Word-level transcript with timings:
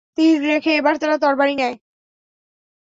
তীর 0.17 0.37
রেখে 0.45 0.71
এবার 0.75 0.95
তারা 1.01 1.15
তরবারি 1.17 1.55
নেয়। 1.55 1.75